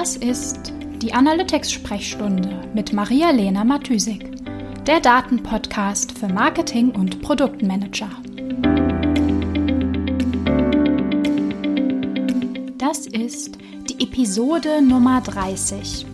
Das 0.00 0.14
ist 0.14 0.72
die 1.02 1.12
Analytics-Sprechstunde 1.12 2.70
mit 2.72 2.92
Maria-Lena 2.92 3.64
Matysik, 3.64 4.30
der 4.86 5.00
Datenpodcast 5.00 6.16
für 6.16 6.28
Marketing 6.28 6.92
und 6.92 7.20
Produktmanager. 7.20 8.08
Das 12.78 13.08
ist 13.08 13.58
die 13.90 14.00
Episode 14.00 14.80
Nummer 14.80 15.20
30, 15.20 16.06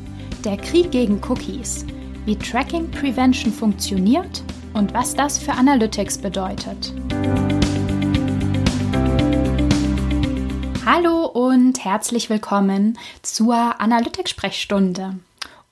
der 0.47 0.57
Krieg 0.57 0.91
gegen 0.91 1.21
Cookies, 1.29 1.85
wie 2.25 2.37
Tracking 2.37 2.91
Prevention 2.91 3.53
funktioniert 3.53 4.43
und 4.73 4.95
was 4.95 5.15
das 5.15 5.39
für 5.39 5.53
Analytics 5.53 6.17
bedeutet. 6.17 6.95
Hallo 10.87 11.24
und 11.75 11.85
herzlich 11.85 12.31
willkommen 12.31 12.97
zur 13.23 13.81
Analytics-Sprechstunde 13.81 15.17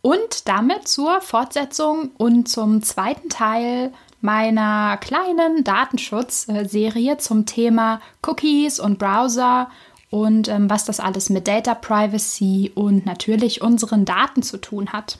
und 0.00 0.48
damit 0.48 0.88
zur 0.88 1.20
Fortsetzung 1.20 2.10
und 2.18 2.48
zum 2.48 2.82
zweiten 2.82 3.28
Teil 3.28 3.92
meiner 4.20 4.96
kleinen 4.96 5.62
Datenschutzserie 5.62 7.18
zum 7.18 7.46
Thema 7.46 8.00
Cookies 8.26 8.80
und 8.80 8.98
Browser 8.98 9.70
und 10.10 10.48
ähm, 10.48 10.68
was 10.68 10.84
das 10.84 10.98
alles 10.98 11.30
mit 11.30 11.46
Data 11.46 11.76
Privacy 11.76 12.72
und 12.74 13.06
natürlich 13.06 13.62
unseren 13.62 14.04
Daten 14.04 14.42
zu 14.42 14.56
tun 14.56 14.92
hat. 14.92 15.18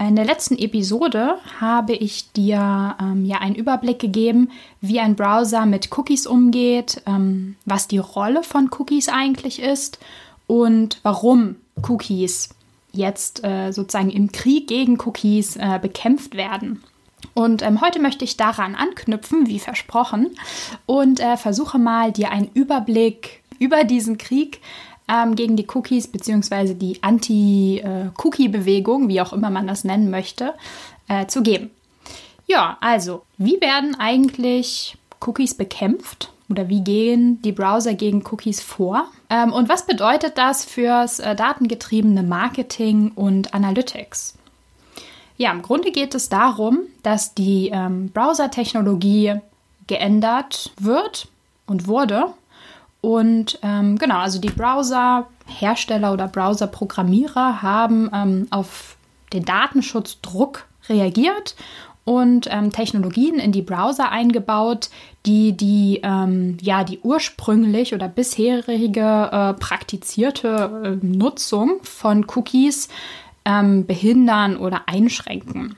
In 0.00 0.14
der 0.14 0.24
letzten 0.24 0.56
Episode 0.56 1.38
habe 1.60 1.92
ich 1.92 2.30
dir 2.32 2.96
ähm, 3.00 3.24
ja 3.24 3.38
einen 3.38 3.56
Überblick 3.56 3.98
gegeben, 3.98 4.50
wie 4.80 5.00
ein 5.00 5.16
Browser 5.16 5.66
mit 5.66 5.96
Cookies 5.96 6.26
umgeht, 6.26 7.02
ähm, 7.06 7.56
was 7.64 7.88
die 7.88 7.98
Rolle 7.98 8.44
von 8.44 8.70
Cookies 8.78 9.08
eigentlich 9.08 9.60
ist 9.60 9.98
und 10.46 11.00
warum 11.02 11.56
Cookies 11.82 12.50
jetzt 12.92 13.44
äh, 13.44 13.72
sozusagen 13.72 14.10
im 14.10 14.30
Krieg 14.30 14.68
gegen 14.68 15.00
Cookies 15.00 15.56
äh, 15.56 15.80
bekämpft 15.82 16.36
werden. 16.36 16.82
Und 17.34 17.62
ähm, 17.62 17.80
heute 17.80 17.98
möchte 17.98 18.24
ich 18.24 18.36
daran 18.36 18.76
anknüpfen, 18.76 19.48
wie 19.48 19.58
versprochen, 19.58 20.28
und 20.86 21.18
äh, 21.18 21.36
versuche 21.36 21.78
mal 21.78 22.12
dir 22.12 22.30
einen 22.30 22.50
Überblick 22.54 23.42
über 23.58 23.82
diesen 23.82 24.16
Krieg 24.16 24.60
ähm, 25.08 25.34
gegen 25.34 25.56
die 25.56 25.66
Cookies 25.68 26.06
bzw. 26.08 26.74
die 26.74 27.02
Anti-Cookie-Bewegung, 27.02 29.08
wie 29.08 29.20
auch 29.20 29.32
immer 29.32 29.50
man 29.50 29.66
das 29.66 29.82
nennen 29.84 30.10
möchte, 30.10 30.54
äh, 31.08 31.26
zu 31.26 31.42
geben. 31.42 31.70
Ja, 32.46 32.78
also, 32.80 33.22
wie 33.36 33.60
werden 33.60 33.96
eigentlich 33.98 34.96
Cookies 35.20 35.54
bekämpft? 35.54 36.32
Oder 36.50 36.70
wie 36.70 36.80
gehen 36.80 37.42
die 37.42 37.52
Browser 37.52 37.92
gegen 37.92 38.24
Cookies 38.30 38.62
vor? 38.62 39.04
Ähm, 39.28 39.52
und 39.52 39.68
was 39.68 39.84
bedeutet 39.84 40.38
das 40.38 40.64
fürs 40.64 41.20
äh, 41.20 41.36
datengetriebene 41.36 42.22
Marketing 42.22 43.12
und 43.14 43.52
Analytics? 43.52 44.38
Ja, 45.36 45.52
im 45.52 45.60
Grunde 45.62 45.92
geht 45.92 46.14
es 46.14 46.30
darum, 46.30 46.80
dass 47.02 47.34
die 47.34 47.70
ähm, 47.72 48.10
Browser-Technologie 48.10 49.34
geändert 49.86 50.72
wird 50.80 51.28
und 51.66 51.86
wurde 51.86 52.32
und 53.00 53.58
ähm, 53.62 53.96
genau, 53.96 54.18
also 54.18 54.40
die 54.40 54.50
Browser-Hersteller 54.50 56.12
oder 56.12 56.28
Browser-Programmierer 56.28 57.62
haben 57.62 58.10
ähm, 58.12 58.46
auf 58.50 58.96
den 59.32 59.44
Datenschutzdruck 59.44 60.66
reagiert 60.88 61.54
und 62.04 62.48
ähm, 62.50 62.72
Technologien 62.72 63.38
in 63.38 63.52
die 63.52 63.62
Browser 63.62 64.10
eingebaut, 64.10 64.88
die 65.26 65.52
die, 65.52 66.00
ähm, 66.02 66.56
ja, 66.60 66.82
die 66.82 67.00
ursprünglich 67.00 67.94
oder 67.94 68.08
bisherige 68.08 69.28
äh, 69.30 69.52
praktizierte 69.54 70.98
äh, 71.02 71.06
Nutzung 71.06 71.80
von 71.82 72.24
Cookies 72.34 72.88
ähm, 73.44 73.86
behindern 73.86 74.56
oder 74.56 74.82
einschränken. 74.86 75.76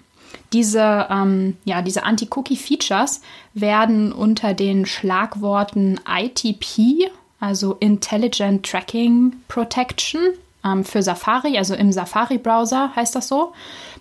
Diese, 0.53 1.07
ähm, 1.11 1.57
ja, 1.65 1.83
diese 1.83 2.03
Anti-Cookie-Features 2.03 3.21
werden 3.55 4.13
unter 4.13 4.55
den 4.55 4.85
Schlagworten 4.87 6.01
ITP, 6.09 7.11
also 7.39 7.75
Intelligent 7.75 8.67
Tracking 8.67 9.37
Protection, 9.49 10.21
ähm, 10.65 10.85
für 10.85 11.03
Safari, 11.03 11.57
also 11.57 11.75
im 11.75 11.93
Safari-Browser 11.93 12.95
heißt 12.95 13.15
das 13.15 13.29
so, 13.29 13.53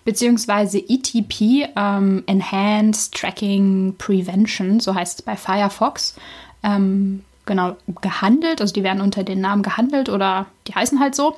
beziehungsweise 0.04 0.78
ETP, 0.78 1.68
ähm, 1.76 2.22
Enhanced 2.26 3.14
Tracking 3.14 3.94
Prevention, 3.96 4.80
so 4.80 4.94
heißt 4.94 5.20
es 5.20 5.24
bei 5.24 5.36
Firefox, 5.36 6.16
ähm, 6.62 7.24
genau 7.46 7.76
gehandelt. 8.02 8.60
Also 8.60 8.74
die 8.74 8.82
werden 8.82 9.00
unter 9.00 9.24
den 9.24 9.40
Namen 9.40 9.62
gehandelt 9.62 10.08
oder 10.08 10.46
die 10.66 10.74
heißen 10.74 11.00
halt 11.00 11.14
so. 11.14 11.36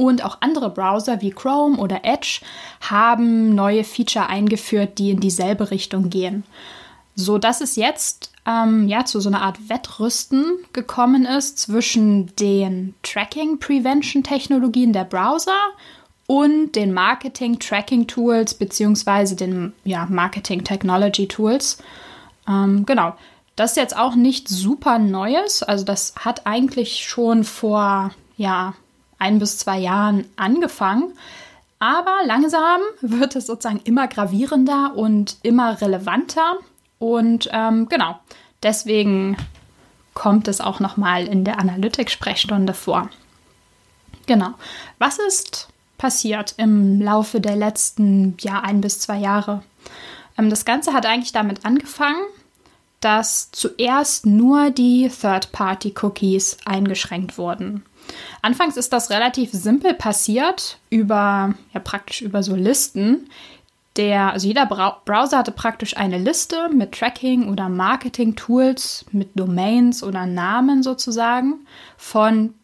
Und 0.00 0.24
auch 0.24 0.38
andere 0.40 0.70
Browser 0.70 1.20
wie 1.20 1.30
Chrome 1.30 1.76
oder 1.76 2.06
Edge 2.06 2.40
haben 2.80 3.54
neue 3.54 3.84
Feature 3.84 4.30
eingeführt, 4.30 4.96
die 4.96 5.10
in 5.10 5.20
dieselbe 5.20 5.70
Richtung 5.70 6.08
gehen. 6.08 6.44
So 7.16 7.36
dass 7.36 7.60
es 7.60 7.76
jetzt 7.76 8.32
ähm, 8.46 8.88
ja, 8.88 9.04
zu 9.04 9.20
so 9.20 9.28
einer 9.28 9.42
Art 9.42 9.68
Wettrüsten 9.68 10.54
gekommen 10.72 11.26
ist 11.26 11.58
zwischen 11.58 12.34
den 12.36 12.94
Tracking-Prevention-Technologien 13.02 14.94
der 14.94 15.04
Browser 15.04 15.58
und 16.26 16.76
den 16.76 16.94
Marketing-Tracking-Tools 16.94 18.54
beziehungsweise 18.54 19.36
den 19.36 19.74
ja, 19.84 20.06
Marketing-Technology-Tools. 20.06 21.76
Ähm, 22.48 22.86
genau. 22.86 23.12
Das 23.54 23.72
ist 23.72 23.76
jetzt 23.76 23.98
auch 23.98 24.14
nicht 24.14 24.48
super 24.48 24.98
Neues. 24.98 25.62
Also 25.62 25.84
das 25.84 26.14
hat 26.18 26.46
eigentlich 26.46 27.06
schon 27.06 27.44
vor 27.44 28.12
ja, 28.38 28.72
ein 29.20 29.38
bis 29.38 29.58
zwei 29.58 29.78
Jahren 29.78 30.26
angefangen. 30.36 31.12
Aber 31.78 32.16
langsam 32.26 32.80
wird 33.00 33.36
es 33.36 33.46
sozusagen 33.46 33.80
immer 33.84 34.08
gravierender 34.08 34.92
und 34.96 35.36
immer 35.42 35.80
relevanter. 35.80 36.58
Und 36.98 37.48
ähm, 37.52 37.88
genau, 37.88 38.18
deswegen 38.62 39.36
kommt 40.12 40.48
es 40.48 40.60
auch 40.60 40.80
nochmal 40.80 41.26
in 41.26 41.44
der 41.44 41.58
Analytics-Sprechstunde 41.58 42.74
vor. 42.74 43.08
Genau. 44.26 44.54
Was 44.98 45.18
ist 45.18 45.68
passiert 45.96 46.54
im 46.56 47.00
Laufe 47.00 47.40
der 47.40 47.56
letzten 47.56 48.36
ja, 48.40 48.60
ein 48.60 48.80
bis 48.80 49.00
zwei 49.00 49.16
Jahre? 49.16 49.62
Ähm, 50.36 50.50
das 50.50 50.64
Ganze 50.64 50.92
hat 50.92 51.06
eigentlich 51.06 51.32
damit 51.32 51.64
angefangen, 51.64 52.22
dass 53.00 53.50
zuerst 53.52 54.26
nur 54.26 54.70
die 54.70 55.08
Third-Party-Cookies 55.08 56.58
eingeschränkt 56.66 57.38
wurden. 57.38 57.84
Anfangs 58.42 58.76
ist 58.76 58.92
das 58.92 59.10
relativ 59.10 59.50
simpel 59.52 59.94
passiert 59.94 60.78
über, 60.90 61.54
ja 61.72 61.80
praktisch 61.80 62.22
über 62.22 62.42
so 62.42 62.54
Listen. 62.54 63.28
Der, 63.96 64.32
also 64.32 64.46
jeder 64.46 64.66
Browser 64.66 65.38
hatte 65.38 65.52
praktisch 65.52 65.96
eine 65.96 66.18
Liste 66.18 66.68
mit 66.68 66.92
Tracking 66.92 67.48
oder 67.48 67.68
Marketing-Tools, 67.68 69.06
mit 69.12 69.30
Domains 69.34 70.02
oder 70.02 70.26
Namen 70.26 70.82
sozusagen 70.82 71.66
von 71.96 72.54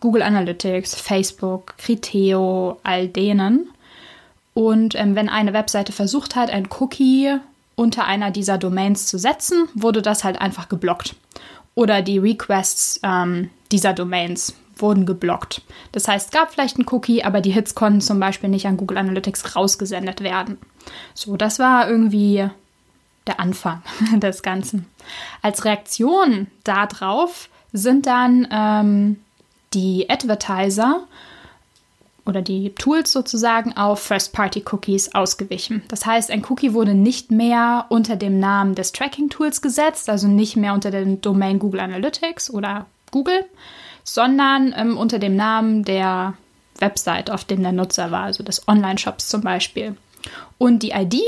Google 0.00 0.22
Analytics, 0.22 0.94
Facebook, 0.94 1.76
Criteo, 1.76 2.78
all 2.84 3.08
denen. 3.08 3.68
Und 4.54 4.94
ähm, 4.94 5.14
wenn 5.14 5.28
eine 5.28 5.52
Webseite 5.52 5.92
versucht 5.92 6.36
hat, 6.36 6.50
ein 6.50 6.68
Cookie 6.78 7.36
unter 7.74 8.06
einer 8.06 8.30
dieser 8.30 8.58
Domains 8.58 9.06
zu 9.06 9.18
setzen, 9.18 9.68
wurde 9.74 10.02
das 10.02 10.24
halt 10.24 10.40
einfach 10.40 10.68
geblockt. 10.68 11.14
Oder 11.78 12.02
die 12.02 12.18
Requests 12.18 12.98
ähm, 13.04 13.50
dieser 13.70 13.92
Domains 13.92 14.52
wurden 14.78 15.06
geblockt. 15.06 15.62
Das 15.92 16.08
heißt, 16.08 16.26
es 16.26 16.32
gab 16.32 16.50
vielleicht 16.50 16.76
einen 16.76 16.88
Cookie, 16.88 17.22
aber 17.22 17.40
die 17.40 17.52
Hits 17.52 17.76
konnten 17.76 18.00
zum 18.00 18.18
Beispiel 18.18 18.50
nicht 18.50 18.66
an 18.66 18.76
Google 18.76 18.98
Analytics 18.98 19.54
rausgesendet 19.54 20.20
werden. 20.20 20.58
So, 21.14 21.36
das 21.36 21.60
war 21.60 21.88
irgendwie 21.88 22.50
der 23.28 23.38
Anfang 23.38 23.80
des 24.16 24.42
Ganzen. 24.42 24.86
Als 25.40 25.64
Reaktion 25.64 26.48
darauf 26.64 27.48
sind 27.72 28.06
dann 28.06 28.48
ähm, 28.50 29.20
die 29.72 30.10
Advertiser 30.10 31.06
oder 32.28 32.42
die 32.42 32.74
Tools 32.74 33.10
sozusagen 33.10 33.74
auf 33.76 34.00
First-Party-Cookies 34.00 35.14
ausgewichen. 35.14 35.82
Das 35.88 36.04
heißt, 36.04 36.30
ein 36.30 36.44
Cookie 36.48 36.74
wurde 36.74 36.94
nicht 36.94 37.30
mehr 37.30 37.86
unter 37.88 38.16
dem 38.16 38.38
Namen 38.38 38.74
des 38.74 38.92
Tracking-Tools 38.92 39.62
gesetzt, 39.62 40.10
also 40.10 40.28
nicht 40.28 40.54
mehr 40.54 40.74
unter 40.74 40.90
dem 40.90 41.22
Domain 41.22 41.58
Google 41.58 41.80
Analytics 41.80 42.50
oder 42.50 42.84
Google, 43.10 43.46
sondern 44.04 44.74
ähm, 44.76 44.98
unter 44.98 45.18
dem 45.18 45.36
Namen 45.36 45.84
der 45.84 46.34
Website, 46.78 47.30
auf 47.30 47.44
dem 47.44 47.62
der 47.62 47.72
Nutzer 47.72 48.10
war, 48.10 48.24
also 48.24 48.44
des 48.44 48.68
Online-Shops 48.68 49.28
zum 49.28 49.40
Beispiel. 49.40 49.96
Und 50.58 50.82
die 50.82 50.90
ID, 50.90 51.18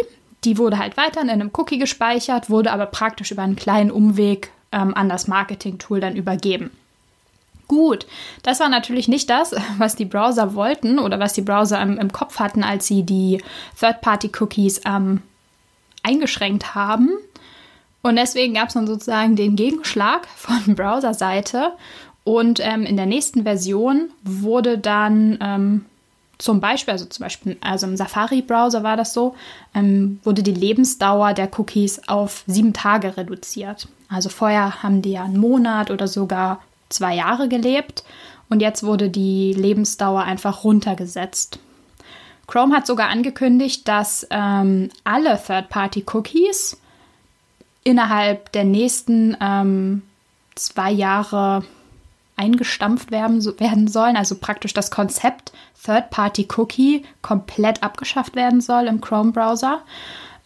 die 0.44 0.58
wurde 0.58 0.78
halt 0.78 0.98
weiter 0.98 1.22
in 1.22 1.30
einem 1.30 1.50
Cookie 1.54 1.78
gespeichert, 1.78 2.50
wurde 2.50 2.72
aber 2.72 2.86
praktisch 2.86 3.30
über 3.30 3.42
einen 3.42 3.56
kleinen 3.56 3.90
Umweg 3.90 4.50
ähm, 4.70 4.94
an 4.94 5.08
das 5.08 5.28
Marketing-Tool 5.28 6.00
dann 6.00 6.14
übergeben. 6.14 6.70
Gut, 7.70 8.04
das 8.42 8.58
war 8.58 8.68
natürlich 8.68 9.06
nicht 9.06 9.30
das, 9.30 9.54
was 9.78 9.94
die 9.94 10.04
Browser 10.04 10.56
wollten 10.56 10.98
oder 10.98 11.20
was 11.20 11.34
die 11.34 11.40
Browser 11.40 11.80
im, 11.80 11.98
im 11.98 12.10
Kopf 12.10 12.40
hatten, 12.40 12.64
als 12.64 12.88
sie 12.88 13.04
die 13.04 13.40
Third-Party-Cookies 13.78 14.80
ähm, 14.86 15.22
eingeschränkt 16.02 16.74
haben. 16.74 17.10
Und 18.02 18.16
deswegen 18.16 18.54
gab 18.54 18.68
es 18.68 18.74
dann 18.74 18.88
sozusagen 18.88 19.36
den 19.36 19.54
Gegenschlag 19.54 20.26
von 20.34 20.74
Browser-Seite 20.74 21.74
Und 22.24 22.58
ähm, 22.60 22.82
in 22.82 22.96
der 22.96 23.06
nächsten 23.06 23.44
Version 23.44 24.10
wurde 24.24 24.76
dann 24.76 25.38
ähm, 25.40 25.84
zum 26.38 26.58
Beispiel, 26.58 26.90
also 26.90 27.04
zum 27.04 27.22
Beispiel, 27.22 27.56
also 27.60 27.86
im 27.86 27.96
Safari-Browser 27.96 28.82
war 28.82 28.96
das 28.96 29.14
so, 29.14 29.36
ähm, 29.76 30.18
wurde 30.24 30.42
die 30.42 30.50
Lebensdauer 30.50 31.34
der 31.34 31.48
Cookies 31.56 32.08
auf 32.08 32.42
sieben 32.48 32.72
Tage 32.72 33.16
reduziert. 33.16 33.86
Also 34.08 34.28
vorher 34.28 34.82
haben 34.82 35.02
die 35.02 35.12
ja 35.12 35.22
einen 35.22 35.38
Monat 35.38 35.92
oder 35.92 36.08
sogar 36.08 36.60
zwei 36.90 37.14
Jahre 37.14 37.48
gelebt 37.48 38.04
und 38.50 38.60
jetzt 38.60 38.82
wurde 38.82 39.08
die 39.08 39.54
Lebensdauer 39.54 40.22
einfach 40.22 40.64
runtergesetzt. 40.64 41.58
Chrome 42.46 42.74
hat 42.74 42.86
sogar 42.86 43.08
angekündigt, 43.08 43.86
dass 43.86 44.26
ähm, 44.30 44.90
alle 45.04 45.40
Third-Party-Cookies 45.40 46.80
innerhalb 47.84 48.52
der 48.52 48.64
nächsten 48.64 49.36
ähm, 49.40 50.02
zwei 50.56 50.90
Jahre 50.90 51.64
eingestampft 52.36 53.10
werden, 53.10 53.44
werden 53.60 53.86
sollen. 53.86 54.16
Also 54.16 54.34
praktisch 54.34 54.74
das 54.74 54.90
Konzept 54.90 55.52
Third-Party-Cookie 55.84 57.04
komplett 57.22 57.82
abgeschafft 57.82 58.34
werden 58.34 58.60
soll 58.60 58.86
im 58.86 59.00
Chrome-Browser. 59.00 59.82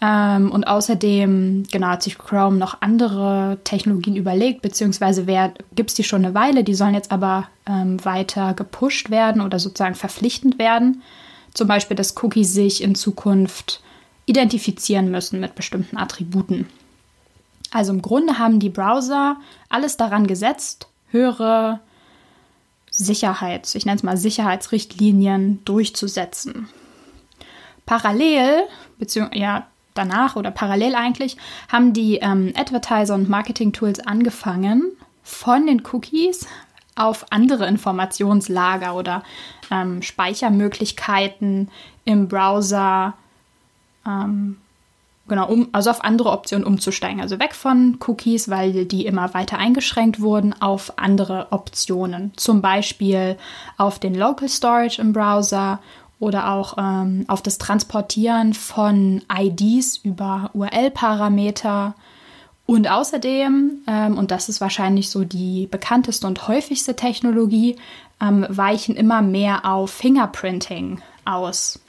Ähm, 0.05 0.51
und 0.51 0.65
außerdem, 0.65 1.65
genau, 1.71 1.87
hat 1.87 2.03
sich 2.03 2.19
Chrome 2.19 2.59
noch 2.59 2.83
andere 2.83 3.59
Technologien 3.65 4.17
überlegt, 4.17 4.61
beziehungsweise 4.61 5.25
gibt 5.75 5.91
es 5.91 5.97
die 5.97 6.05
schon 6.05 6.25
eine 6.25 6.35
Weile, 6.35 6.62
die 6.62 6.75
sollen 6.75 6.95
jetzt 6.95 7.11
aber 7.11 7.49
ähm, 7.67 8.05
weiter 8.05 8.53
gepusht 8.53 9.09
werden 9.09 9.41
oder 9.41 9.59
sozusagen 9.59 9.95
verpflichtend 9.95 10.59
werden. 10.59 11.03
Zum 11.55 11.69
Beispiel, 11.69 11.97
dass 11.97 12.23
Cookies 12.23 12.53
sich 12.53 12.83
in 12.83 12.95
Zukunft 12.95 13.81
identifizieren 14.27 15.11
müssen 15.11 15.41
mit 15.41 15.55
bestimmten 15.55 15.97
Attributen. 15.97 16.67
Also 17.71 17.93
im 17.93 18.03
Grunde 18.03 18.39
haben 18.39 18.61
die 18.61 18.71
Browser 18.71 19.37
alles 19.71 19.97
daran 19.97 20.27
gesetzt, 20.27 20.89
höhere 21.09 21.81
Sicherheits, 22.91 23.75
ich 23.75 23.87
nenne 23.87 23.97
es 23.97 24.03
mal 24.03 24.17
Sicherheitsrichtlinien 24.17 25.65
durchzusetzen. 25.65 26.69
Parallel, 27.87 28.65
beziehungsweise 28.99 29.41
ja, 29.41 29.67
danach 29.94 30.37
oder 30.37 30.50
parallel 30.50 30.94
eigentlich, 30.94 31.37
haben 31.69 31.93
die 31.93 32.17
ähm, 32.17 32.52
Advertiser 32.56 33.14
und 33.14 33.29
Marketing-Tools 33.29 34.00
angefangen, 34.00 34.93
von 35.23 35.67
den 35.67 35.82
Cookies 35.93 36.46
auf 36.96 37.26
andere 37.31 37.67
Informationslager 37.67 38.94
oder 38.94 39.23
ähm, 39.70 40.02
Speichermöglichkeiten 40.02 41.70
im 42.05 42.29
Browser 42.29 43.14
ähm, 44.06 44.58
genau, 45.29 45.49
um, 45.49 45.69
also 45.73 45.91
auf 45.91 46.05
andere 46.05 46.31
Optionen 46.31 46.67
umzusteigen. 46.67 47.20
Also 47.20 47.38
weg 47.38 47.55
von 47.55 47.99
Cookies, 48.06 48.49
weil 48.49 48.85
die 48.85 49.06
immer 49.06 49.35
weiter 49.35 49.58
eingeschränkt 49.58 50.20
wurden, 50.20 50.55
auf 50.61 50.99
andere 50.99 51.49
Optionen. 51.50 52.32
Zum 52.37 52.61
Beispiel 52.62 53.37
auf 53.76 53.99
den 53.99 54.14
Local 54.14 54.49
Storage 54.49 55.00
im 55.00 55.12
Browser 55.12 55.81
oder 56.25 56.50
auch 56.50 56.79
ähm, 56.79 57.25
auf 57.29 57.43
das 57.43 57.59
Transportieren 57.59 58.55
von 58.55 59.23
IDs 59.31 59.99
über 59.99 60.50
URL-Parameter. 60.55 61.94
Und 62.65 62.91
außerdem, 62.91 63.82
ähm, 63.87 64.17
und 64.17 64.31
das 64.31 64.49
ist 64.49 64.62
wahrscheinlich 64.62 65.11
so 65.11 65.25
die 65.25 65.67
bekannteste 65.71 66.26
und 66.26 66.49
häufigste 66.49 66.97
Technologie, 66.97 67.76
ähm, 68.23 68.47
weichen 68.49 68.97
immer 68.97 69.21
mehr 69.21 69.67
auf 69.67 69.91
Fingerprinting 69.91 71.03
aus. 71.26 71.81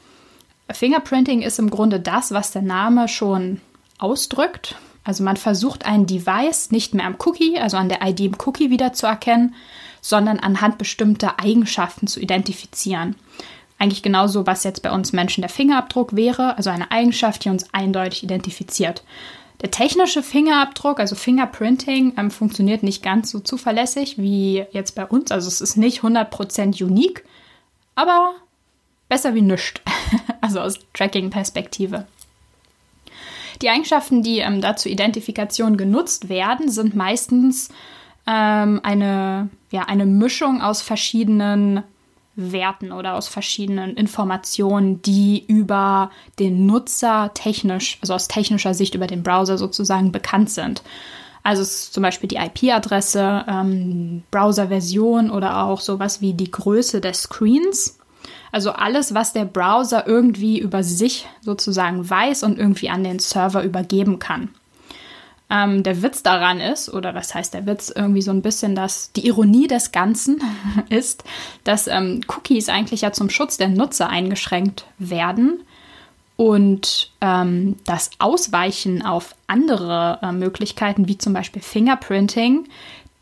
Fingerprinting 0.69 1.41
ist 1.41 1.59
im 1.59 1.69
Grunde 1.69 2.01
das, 2.01 2.33
was 2.33 2.51
der 2.51 2.61
Name 2.61 3.07
schon 3.07 3.61
ausdrückt. 3.99 4.75
Also 5.05 5.23
man 5.23 5.37
versucht 5.37 5.85
ein 5.85 6.07
Device 6.07 6.71
nicht 6.71 6.93
mehr 6.93 7.05
am 7.05 7.15
Cookie, 7.25 7.57
also 7.57 7.77
an 7.77 7.87
der 7.87 8.01
ID 8.01 8.19
im 8.21 8.35
Cookie 8.45 8.69
wiederzuerkennen, 8.69 9.55
sondern 10.01 10.39
anhand 10.39 10.77
bestimmter 10.77 11.39
Eigenschaften 11.39 12.07
zu 12.07 12.19
identifizieren. 12.19 13.15
Eigentlich 13.77 14.03
genauso, 14.03 14.47
was 14.47 14.63
jetzt 14.63 14.81
bei 14.81 14.91
uns 14.91 15.11
Menschen 15.11 15.41
der 15.41 15.49
Fingerabdruck 15.49 16.15
wäre, 16.15 16.57
also 16.57 16.69
eine 16.69 16.91
Eigenschaft, 16.91 17.43
die 17.43 17.49
uns 17.49 17.73
eindeutig 17.73 18.23
identifiziert. 18.23 19.03
Der 19.61 19.71
technische 19.71 20.23
Fingerabdruck, 20.23 20.99
also 20.99 21.15
Fingerprinting, 21.15 22.13
ähm, 22.17 22.31
funktioniert 22.31 22.83
nicht 22.83 23.03
ganz 23.03 23.31
so 23.31 23.39
zuverlässig 23.39 24.17
wie 24.17 24.65
jetzt 24.71 24.95
bei 24.95 25.05
uns. 25.05 25.31
Also 25.31 25.47
es 25.47 25.61
ist 25.61 25.77
nicht 25.77 26.01
100% 26.01 26.83
unique, 26.83 27.25
aber 27.95 28.35
besser 29.09 29.33
wie 29.33 29.41
nichts. 29.41 29.81
also 30.41 30.59
aus 30.59 30.79
Tracking-Perspektive. 30.93 32.05
Die 33.61 33.69
Eigenschaften, 33.69 34.23
die 34.23 34.39
ähm, 34.39 34.61
da 34.61 34.75
zur 34.75 34.91
Identifikation 34.91 35.77
genutzt 35.77 36.29
werden, 36.29 36.69
sind 36.69 36.95
meistens 36.95 37.69
ähm, 38.27 38.81
eine, 38.83 39.49
ja, 39.71 39.83
eine 39.83 40.05
Mischung 40.05 40.61
aus 40.61 40.81
verschiedenen 40.81 41.83
Werten 42.35 42.91
oder 42.91 43.15
aus 43.15 43.27
verschiedenen 43.27 43.95
Informationen, 43.95 45.01
die 45.01 45.45
über 45.47 46.11
den 46.39 46.65
Nutzer 46.65 47.31
technisch, 47.33 47.97
also 48.01 48.13
aus 48.13 48.27
technischer 48.27 48.73
Sicht 48.73 48.95
über 48.95 49.07
den 49.07 49.23
Browser 49.23 49.57
sozusagen 49.57 50.11
bekannt 50.11 50.49
sind. 50.49 50.83
Also 51.43 51.63
zum 51.63 52.01
Beispiel 52.01 52.27
die 52.27 52.37
IP-Adresse, 52.37 53.45
ähm, 53.47 54.23
Browser-Version 54.31 55.29
oder 55.29 55.63
auch 55.63 55.79
sowas 55.79 56.19
wie 56.19 56.33
die 56.33 56.49
Größe 56.49 57.01
des 57.01 57.21
Screens. 57.21 57.99
Also 58.51 58.71
alles, 58.71 59.13
was 59.13 59.33
der 59.33 59.45
Browser 59.45 60.07
irgendwie 60.07 60.59
über 60.59 60.83
sich 60.83 61.27
sozusagen 61.41 62.09
weiß 62.09 62.43
und 62.43 62.57
irgendwie 62.57 62.89
an 62.89 63.03
den 63.03 63.19
Server 63.19 63.63
übergeben 63.63 64.17
kann. 64.17 64.49
Ähm, 65.49 65.83
der 65.83 66.01
Witz 66.01 66.23
daran 66.23 66.59
ist, 66.59 66.91
oder 66.91 67.13
was 67.13 67.35
heißt 67.35 67.53
der 67.53 67.67
Witz, 67.67 67.93
irgendwie 67.95 68.21
so 68.21 68.31
ein 68.31 68.41
bisschen, 68.41 68.75
dass 68.75 69.11
die 69.11 69.27
Ironie 69.27 69.67
des 69.67 69.91
Ganzen 69.91 70.41
ist, 70.89 71.23
dass 71.63 71.87
ähm, 71.87 72.21
Cookies 72.27 72.69
eigentlich 72.69 73.01
ja 73.01 73.11
zum 73.11 73.29
Schutz 73.29 73.57
der 73.57 73.69
Nutzer 73.69 74.09
eingeschränkt 74.09 74.85
werden 74.97 75.63
und 76.37 77.11
ähm, 77.21 77.75
das 77.85 78.09
Ausweichen 78.19 79.01
auf 79.03 79.35
andere 79.47 80.19
äh, 80.21 80.31
Möglichkeiten, 80.31 81.07
wie 81.07 81.17
zum 81.17 81.33
Beispiel 81.33 81.61
Fingerprinting, 81.61 82.67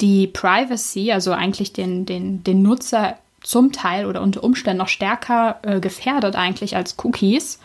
die 0.01 0.27
Privacy, 0.27 1.11
also 1.11 1.31
eigentlich 1.31 1.73
den, 1.73 2.05
den, 2.05 2.43
den 2.43 2.61
Nutzer 2.61 3.17
zum 3.41 3.71
Teil 3.71 4.05
oder 4.05 4.21
unter 4.21 4.43
Umständen 4.43 4.79
noch 4.79 4.87
stärker 4.87 5.59
äh, 5.61 5.79
gefährdet 5.79 6.35
eigentlich 6.35 6.75
als 6.75 6.95
Cookies, 7.03 7.59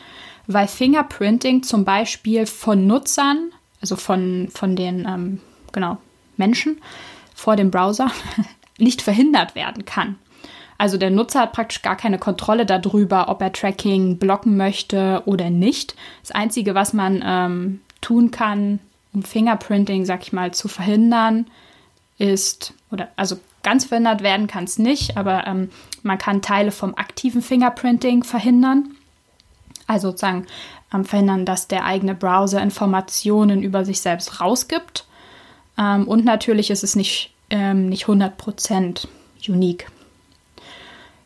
weil 0.46 0.66
Fingerprinting 0.66 1.62
zum 1.62 1.84
Beispiel 1.84 2.46
von 2.46 2.86
Nutzern, 2.86 3.50
also 3.80 3.96
von, 3.96 4.48
von 4.52 4.76
den 4.76 5.06
ähm, 5.06 5.40
genau, 5.72 5.98
Menschen 6.36 6.80
vor 7.34 7.56
dem 7.56 7.70
Browser, 7.70 8.10
nicht 8.78 9.02
verhindert 9.02 9.54
werden 9.54 9.84
kann. 9.84 10.16
Also 10.78 10.96
der 10.96 11.10
Nutzer 11.10 11.40
hat 11.40 11.52
praktisch 11.52 11.82
gar 11.82 11.96
keine 11.96 12.18
Kontrolle 12.18 12.64
darüber, 12.64 13.28
ob 13.28 13.42
er 13.42 13.52
Tracking 13.52 14.18
blocken 14.18 14.56
möchte 14.56 15.22
oder 15.26 15.50
nicht. 15.50 15.96
Das 16.22 16.30
Einzige, 16.30 16.76
was 16.76 16.92
man 16.92 17.22
ähm, 17.26 17.80
tun 18.00 18.30
kann, 18.30 18.78
um 19.12 19.24
Fingerprinting, 19.24 20.04
sag 20.04 20.22
ich 20.22 20.32
mal, 20.32 20.52
zu 20.52 20.68
verhindern, 20.68 21.46
ist, 22.18 22.74
oder 22.92 23.08
also 23.16 23.38
ganz 23.64 23.84
verhindert 23.84 24.22
werden 24.22 24.46
kann 24.46 24.64
es 24.64 24.78
nicht, 24.78 25.16
aber 25.16 25.46
ähm, 25.46 25.70
man 26.02 26.18
kann 26.18 26.42
Teile 26.42 26.70
vom 26.70 26.94
aktiven 26.94 27.42
Fingerprinting 27.42 28.22
verhindern. 28.22 28.94
Also 29.86 30.10
sozusagen 30.10 30.46
ähm, 30.92 31.04
verhindern, 31.04 31.44
dass 31.44 31.68
der 31.68 31.84
eigene 31.84 32.14
Browser 32.14 32.62
Informationen 32.62 33.62
über 33.62 33.84
sich 33.84 34.00
selbst 34.00 34.40
rausgibt. 34.40 35.06
Ähm, 35.78 36.06
und 36.08 36.24
natürlich 36.24 36.70
ist 36.70 36.84
es 36.84 36.96
nicht, 36.96 37.32
ähm, 37.50 37.88
nicht 37.88 38.06
100% 38.06 39.06
unique. 39.48 39.86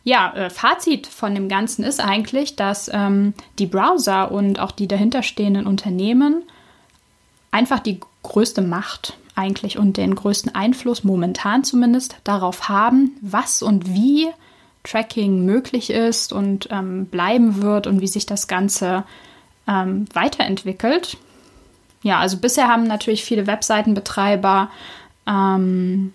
Ja, 0.04 0.32
äh, 0.34 0.50
Fazit 0.50 1.06
von 1.06 1.34
dem 1.34 1.48
Ganzen 1.48 1.84
ist 1.84 2.00
eigentlich, 2.00 2.56
dass 2.56 2.90
ähm, 2.92 3.34
die 3.58 3.66
Browser 3.66 4.32
und 4.32 4.58
auch 4.58 4.72
die 4.72 4.88
dahinterstehenden 4.88 5.66
Unternehmen 5.66 6.42
einfach 7.52 7.78
die 7.78 8.00
größte 8.22 8.62
Macht 8.62 9.16
eigentlich 9.34 9.78
und 9.78 9.96
den 9.96 10.14
größten 10.14 10.54
Einfluss 10.54 11.04
momentan 11.04 11.64
zumindest 11.64 12.16
darauf 12.24 12.68
haben, 12.68 13.12
was 13.20 13.62
und 13.62 13.94
wie 13.94 14.28
Tracking 14.82 15.44
möglich 15.44 15.90
ist 15.90 16.32
und 16.32 16.68
ähm, 16.70 17.06
bleiben 17.06 17.62
wird 17.62 17.86
und 17.86 18.00
wie 18.00 18.08
sich 18.08 18.26
das 18.26 18.48
Ganze 18.48 19.04
ähm, 19.66 20.06
weiterentwickelt. 20.12 21.16
Ja, 22.02 22.18
also 22.18 22.36
bisher 22.38 22.68
haben 22.68 22.84
natürlich 22.84 23.24
viele 23.24 23.46
Webseitenbetreiber 23.46 24.70
ähm, 25.26 26.12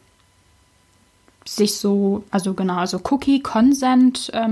sich 1.46 1.78
so, 1.78 2.24
also 2.30 2.54
genau, 2.54 2.76
also 2.76 3.00
Cookie 3.10 3.42
Consent 3.42 4.30
äh, 4.34 4.48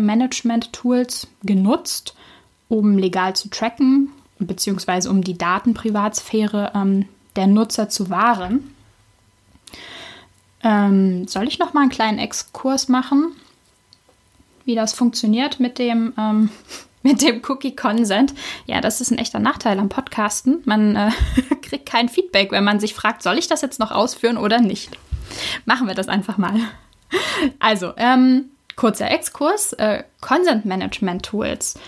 genutzt, 1.43 2.15
um 2.69 2.97
legal 2.97 3.35
zu 3.35 3.49
tracken, 3.49 4.11
beziehungsweise 4.39 5.09
um 5.09 5.23
die 5.23 5.37
Datenprivatsphäre 5.37 6.71
ähm, 6.73 7.05
der 7.35 7.47
Nutzer 7.47 7.89
zu 7.89 8.09
wahren. 8.09 8.75
Ähm, 10.63 11.27
soll 11.27 11.47
ich 11.47 11.59
noch 11.59 11.73
mal 11.73 11.81
einen 11.81 11.89
kleinen 11.89 12.17
Exkurs 12.17 12.87
machen, 12.87 13.33
wie 14.63 14.75
das 14.75 14.93
funktioniert 14.93 15.59
mit 15.59 15.77
dem, 15.77 16.13
ähm, 16.17 16.49
mit 17.05 17.21
dem 17.21 17.41
Cookie 17.47 17.75
Consent? 17.75 18.33
Ja, 18.65 18.81
das 18.81 18.99
ist 18.99 19.11
ein 19.11 19.19
echter 19.19 19.39
Nachteil 19.39 19.79
am 19.79 19.89
Podcasten. 19.89 20.63
Man 20.65 20.95
äh, 20.95 21.11
kriegt 21.61 21.85
kein 21.85 22.09
Feedback, 22.09 22.51
wenn 22.51 22.63
man 22.63 22.79
sich 22.79 22.95
fragt, 22.95 23.21
soll 23.21 23.37
ich 23.37 23.47
das 23.47 23.61
jetzt 23.61 23.79
noch 23.79 23.91
ausführen 23.91 24.37
oder 24.37 24.59
nicht? 24.59 24.89
Machen 25.65 25.87
wir 25.87 25.93
das 25.93 26.07
einfach 26.09 26.37
mal. 26.37 26.59
Also, 27.59 27.93
ähm, 27.97 28.45
kurzer 28.75 29.09
Exkurs. 29.11 29.73
Äh, 29.73 30.03
Consent 30.19 30.65
Management 30.65 31.23
Tools. 31.23 31.79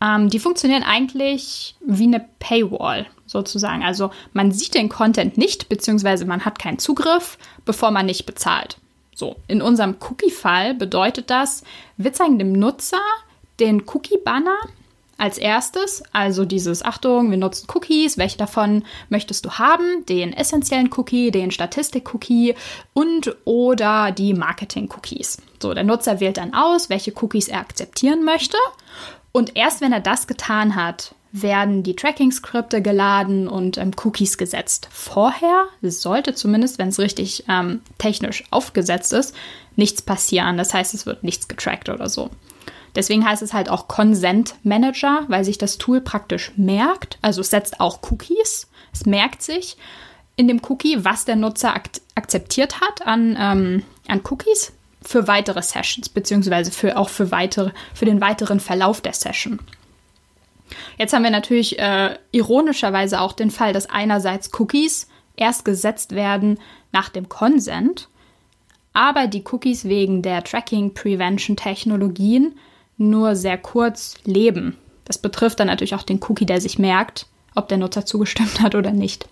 Ähm, 0.00 0.30
die 0.30 0.38
funktionieren 0.38 0.84
eigentlich 0.84 1.74
wie 1.84 2.04
eine 2.04 2.24
Paywall 2.38 3.06
sozusagen. 3.26 3.82
Also 3.82 4.12
man 4.32 4.52
sieht 4.52 4.74
den 4.74 4.88
Content 4.88 5.36
nicht, 5.36 5.68
beziehungsweise 5.68 6.24
man 6.26 6.44
hat 6.44 6.60
keinen 6.60 6.78
Zugriff, 6.78 7.38
bevor 7.64 7.90
man 7.90 8.06
nicht 8.06 8.24
bezahlt. 8.24 8.78
So, 9.16 9.36
in 9.48 9.60
unserem 9.60 9.96
Cookie-Fall 10.00 10.74
bedeutet 10.74 11.28
das, 11.28 11.64
wir 11.96 12.12
zeigen 12.12 12.38
dem 12.38 12.52
Nutzer 12.52 13.00
den 13.60 13.82
Cookie-Banner 13.86 14.56
als 15.18 15.36
erstes, 15.36 16.02
also 16.12 16.46
dieses 16.46 16.82
Achtung, 16.82 17.30
wir 17.30 17.36
nutzen 17.36 17.66
Cookies, 17.74 18.16
welche 18.16 18.38
davon 18.38 18.84
möchtest 19.10 19.44
du 19.44 19.50
haben? 19.52 20.06
Den 20.08 20.32
essentiellen 20.32 20.88
Cookie, 20.96 21.30
den 21.30 21.50
Statistik-Cookie 21.50 22.54
und 22.94 23.36
oder 23.44 24.12
die 24.12 24.32
Marketing-Cookies. 24.32 25.42
So, 25.60 25.74
der 25.74 25.84
Nutzer 25.84 26.20
wählt 26.20 26.38
dann 26.38 26.54
aus, 26.54 26.88
welche 26.88 27.12
Cookies 27.20 27.48
er 27.48 27.60
akzeptieren 27.60 28.24
möchte 28.24 28.56
und 29.32 29.56
erst 29.56 29.80
wenn 29.80 29.92
er 29.92 30.00
das 30.00 30.26
getan 30.26 30.74
hat, 30.74 31.14
werden 31.32 31.84
die 31.84 31.94
Tracking-Skripte 31.94 32.82
geladen 32.82 33.46
und 33.46 33.78
ähm, 33.78 33.92
Cookies 34.02 34.36
gesetzt. 34.36 34.88
Vorher 34.90 35.66
sollte 35.82 36.34
zumindest, 36.34 36.78
wenn 36.78 36.88
es 36.88 36.98
richtig 36.98 37.44
ähm, 37.48 37.82
technisch 37.98 38.42
aufgesetzt 38.50 39.12
ist, 39.12 39.34
nichts 39.76 40.02
passieren. 40.02 40.56
Das 40.56 40.74
heißt, 40.74 40.92
es 40.94 41.06
wird 41.06 41.22
nichts 41.22 41.46
getrackt 41.46 41.88
oder 41.88 42.08
so. 42.08 42.30
Deswegen 42.94 43.26
heißt 43.26 43.42
es 43.42 43.52
halt 43.52 43.68
auch 43.68 43.88
Consent 43.88 44.54
Manager, 44.62 45.24
weil 45.28 45.44
sich 45.44 45.58
das 45.58 45.78
Tool 45.78 46.00
praktisch 46.00 46.52
merkt. 46.56 47.18
Also 47.22 47.40
es 47.40 47.50
setzt 47.50 47.80
auch 47.80 48.00
Cookies. 48.10 48.68
Es 48.92 49.06
merkt 49.06 49.42
sich 49.42 49.76
in 50.36 50.48
dem 50.48 50.60
Cookie, 50.68 51.04
was 51.04 51.24
der 51.24 51.36
Nutzer 51.36 51.74
ak 51.74 51.90
akzeptiert 52.14 52.80
hat 52.80 53.06
an, 53.06 53.36
ähm, 53.38 53.82
an 54.08 54.20
Cookies 54.28 54.72
für 55.02 55.26
weitere 55.26 55.62
Sessions, 55.62 56.08
beziehungsweise 56.08 56.70
für, 56.70 56.98
auch 56.98 57.08
für, 57.08 57.30
weitere, 57.30 57.70
für 57.94 58.04
den 58.04 58.20
weiteren 58.20 58.60
Verlauf 58.60 59.00
der 59.00 59.14
Session. 59.14 59.60
Jetzt 60.98 61.12
haben 61.12 61.24
wir 61.24 61.30
natürlich 61.30 61.78
äh, 61.78 62.16
ironischerweise 62.32 63.20
auch 63.20 63.32
den 63.32 63.50
Fall, 63.50 63.72
dass 63.72 63.88
einerseits 63.88 64.50
Cookies 64.58 65.08
erst 65.36 65.64
gesetzt 65.64 66.14
werden 66.14 66.58
nach 66.92 67.08
dem 67.08 67.28
Consent, 67.28 68.08
aber 68.92 69.26
die 69.26 69.44
Cookies 69.50 69.84
wegen 69.84 70.22
der 70.22 70.44
Tracking 70.44 70.94
Prevention 70.94 71.56
Technologien 71.56 72.58
nur 73.00 73.34
sehr 73.34 73.58
kurz 73.58 74.14
leben. 74.24 74.76
Das 75.04 75.18
betrifft 75.18 75.58
dann 75.58 75.66
natürlich 75.66 75.94
auch 75.94 76.02
den 76.02 76.20
Cookie, 76.22 76.46
der 76.46 76.60
sich 76.60 76.78
merkt, 76.78 77.26
ob 77.54 77.68
der 77.68 77.78
Nutzer 77.78 78.06
zugestimmt 78.06 78.60
hat 78.60 78.74
oder 78.74 78.92
nicht. 78.92 79.28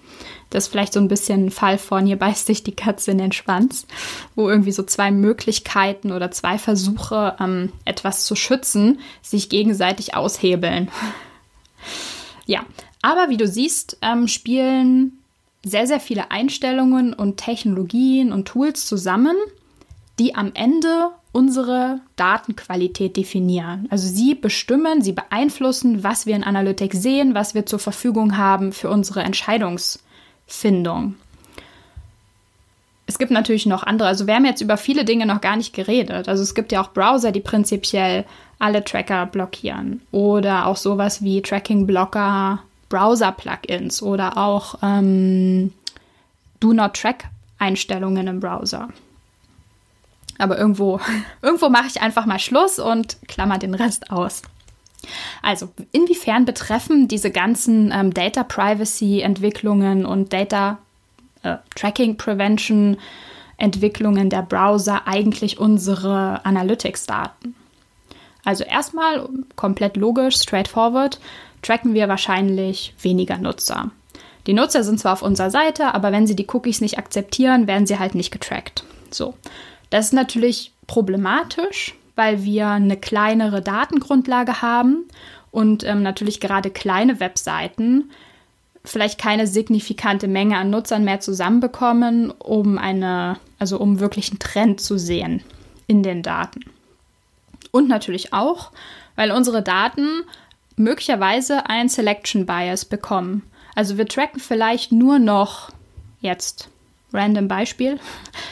Das 0.51 0.65
ist 0.65 0.71
vielleicht 0.71 0.93
so 0.93 1.01
ein 1.01 1.09
bisschen 1.09 1.47
ein 1.47 1.51
Fall 1.51 1.79
von, 1.79 2.07
hier 2.07 2.17
beißt 2.17 2.47
sich 2.47 2.65
die 2.65 2.75
Katze 2.75 3.11
in 3.11 3.19
den 3.19 3.33
Schwanz, 3.33 3.87
wo 4.35 4.49
irgendwie 4.49 4.73
so 4.73 4.83
zwei 4.83 5.11
Möglichkeiten 5.11 6.11
oder 6.11 6.31
zwei 6.31 6.59
Versuche, 6.59 7.37
ähm, 7.39 7.73
etwas 7.85 8.25
zu 8.25 8.35
schützen, 8.35 9.01
sich 9.23 9.49
gegenseitig 9.49 10.15
aushebeln. 10.15 10.89
Ja, 12.47 12.65
aber 13.03 13.29
wie 13.29 13.37
du 13.37 13.47
siehst, 13.47 13.99
ähm, 14.01 14.27
spielen 14.27 15.19
sehr, 15.63 15.87
sehr 15.87 16.01
viele 16.01 16.31
Einstellungen 16.31 17.13
und 17.13 17.37
Technologien 17.37 18.33
und 18.33 18.49
Tools 18.49 18.87
zusammen, 18.87 19.37
die 20.19 20.35
am 20.35 20.53
Ende 20.55 21.11
unsere 21.33 22.01
Datenqualität 22.17 23.17
definieren. 23.17 23.87
Also 23.91 24.09
sie 24.09 24.35
bestimmen, 24.35 25.03
sie 25.03 25.13
beeinflussen, 25.13 26.03
was 26.03 26.27
wir 26.27 26.35
in 26.35 26.45
Analytics 26.45 27.03
sehen, 27.03 27.35
was 27.35 27.55
wir 27.55 27.67
zur 27.67 27.79
Verfügung 27.79 28.37
haben 28.37 28.73
für 28.73 28.91
unsere 28.91 29.23
Entscheidungsfindung. 29.23 31.17
Es 33.07 33.19
gibt 33.19 33.31
natürlich 33.31 33.65
noch 33.65 33.85
andere, 33.85 34.09
also 34.09 34.27
wir 34.27 34.35
haben 34.35 34.45
jetzt 34.45 34.61
über 34.61 34.77
viele 34.77 35.05
Dinge 35.05 35.25
noch 35.25 35.41
gar 35.41 35.57
nicht 35.57 35.73
geredet. 35.75 36.29
Also 36.29 36.43
es 36.43 36.55
gibt 36.55 36.73
ja 36.73 36.83
auch 36.83 36.93
Browser, 36.93 37.33
die 37.33 37.41
prinzipiell 37.41 38.25
alle 38.59 38.85
Tracker 38.85 39.25
blockieren. 39.27 40.03
Oder 40.11 40.67
auch 40.67 40.77
sowas 40.77 41.23
wie 41.23 41.41
Tracking-Blocker, 41.41 42.63
Browser-Plugins 42.89 44.03
oder 44.03 44.37
auch 44.37 44.77
ähm, 44.83 45.73
Do-Not-Track-Einstellungen 46.61 48.27
im 48.27 48.41
Browser. 48.41 48.89
Aber 50.38 50.59
irgendwo, 50.59 51.00
irgendwo 51.42 51.68
mache 51.68 51.88
ich 51.88 52.00
einfach 52.00 52.26
mal 52.26 52.38
Schluss 52.38 52.78
und 52.78 53.18
klammer 53.28 53.59
den 53.59 53.75
Rest 53.75 54.11
aus. 54.11 54.42
Also, 55.42 55.68
inwiefern 55.92 56.45
betreffen 56.45 57.09
diese 57.09 57.30
ganzen 57.30 57.92
ähm, 57.92 58.12
Data 58.12 58.42
Privacy 58.42 59.21
Entwicklungen 59.21 60.04
und 60.04 60.33
Data 60.33 60.78
äh, 61.42 61.57
Tracking 61.76 62.16
Prevention 62.16 62.97
Entwicklungen 63.59 64.30
der 64.30 64.42
Browser 64.42 65.07
eigentlich 65.07 65.59
unsere 65.59 66.45
Analytics-Daten? 66.45 67.54
Also 68.45 68.64
erstmal 68.64 69.28
komplett 69.57 69.97
logisch, 69.97 70.37
straightforward, 70.37 71.21
tracken 71.62 71.92
wir 71.92 72.09
wahrscheinlich 72.09 72.95
weniger 73.02 73.37
Nutzer. 73.37 73.90
Die 74.47 74.54
Nutzer 74.54 74.83
sind 74.85 74.99
zwar 74.99 75.12
auf 75.12 75.23
unserer 75.23 75.50
Seite, 75.50 75.92
aber 75.95 76.12
wenn 76.12 76.26
sie 76.26 76.37
die 76.37 76.47
Cookies 76.47 76.80
nicht 76.80 76.99
akzeptieren, 76.99 77.66
werden 77.66 77.87
sie 77.87 77.99
halt 77.99 78.14
nicht 78.14 78.30
getrackt. 78.30 78.85
So. 79.11 79.35
Das 79.90 80.07
ist 80.07 80.12
natürlich 80.12 80.73
problematisch, 80.87 81.95
weil 82.16 82.45
wir 82.45 82.68
eine 82.68 82.97
kleinere 82.97 83.62
Datengrundlage 83.62 84.62
haben 84.62 85.04
und 85.50 85.85
ähm, 85.85 86.02
natürlich 86.02 86.40
gerade 86.40 86.71
kleine 86.71 87.21
Webseiten 87.21 88.11
vielleicht 88.88 89.18
keine 89.21 89.47
signifikante 89.47 90.28
Menge 90.28 90.57
an 90.57 90.71
Nutzern 90.71 91.04
mehr 91.04 91.21
zusammenbekommen, 91.21 92.30
um 92.30 92.78
eine, 92.78 93.38
also 93.59 93.78
um 93.78 94.00
wirklich 94.00 94.30
einen 94.30 94.38
Trend 94.38 94.80
zu 94.80 94.99
sehen 94.99 95.42
in 95.87 96.02
den 96.02 96.23
Daten. 96.23 96.61
Und 97.71 97.88
natürlich 97.88 98.33
auch, 98.33 98.73
weil 99.16 99.30
unsere 99.30 99.62
Daten 99.62 100.23
möglicherweise 100.76 101.68
einen 101.68 101.88
Selection 101.88 102.47
Bias 102.47 102.85
bekommen. 102.85 103.42
Also 103.75 103.99
wir 103.99 104.07
tracken 104.07 104.40
vielleicht 104.40 104.92
nur 104.92 105.18
noch 105.18 105.71
jetzt 106.21 106.68
random 107.12 107.49
Beispiel. 107.49 107.99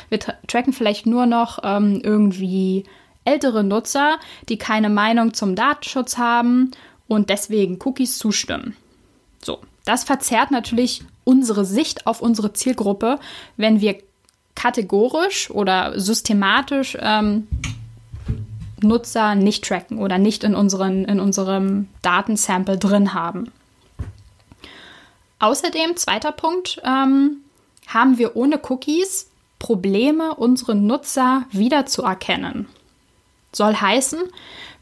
Wir 0.08 0.20
tra 0.20 0.34
tracken 0.46 0.72
vielleicht 0.72 1.06
nur 1.06 1.26
noch 1.26 1.58
ähm, 1.62 2.00
irgendwie 2.02 2.84
ältere 3.24 3.64
Nutzer, 3.64 4.18
die 4.48 4.56
keine 4.56 4.88
Meinung 4.88 5.34
zum 5.34 5.54
Datenschutz 5.54 6.16
haben 6.16 6.70
und 7.08 7.30
deswegen 7.30 7.78
Cookies 7.84 8.18
zustimmen. 8.18 8.76
So, 9.42 9.58
das 9.84 10.04
verzerrt 10.04 10.50
natürlich 10.50 11.02
unsere 11.24 11.64
Sicht 11.64 12.06
auf 12.06 12.20
unsere 12.22 12.52
Zielgruppe, 12.52 13.18
wenn 13.56 13.80
wir 13.80 13.98
kategorisch 14.54 15.50
oder 15.50 15.98
systematisch 15.98 16.96
ähm, 17.00 17.48
Nutzer 18.80 19.34
nicht 19.34 19.64
tracken 19.64 19.98
oder 19.98 20.18
nicht 20.18 20.44
in, 20.44 20.54
unseren, 20.54 21.04
in 21.04 21.20
unserem 21.20 21.88
Datensample 22.02 22.78
drin 22.78 23.14
haben. 23.14 23.52
Außerdem, 25.38 25.96
zweiter 25.96 26.32
Punkt, 26.32 26.80
ähm, 26.84 27.38
haben 27.86 28.18
wir 28.18 28.36
ohne 28.36 28.60
Cookies 28.68 29.30
Probleme, 29.58 30.34
unsere 30.34 30.74
Nutzer 30.74 31.44
wiederzuerkennen. 31.50 32.68
Soll 33.52 33.74
heißen, 33.74 34.20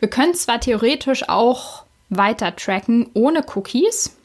wir 0.00 0.08
können 0.08 0.34
zwar 0.34 0.60
theoretisch 0.60 1.28
auch 1.28 1.84
weiter 2.10 2.56
tracken 2.56 3.08
ohne 3.14 3.44
Cookies, 3.54 4.16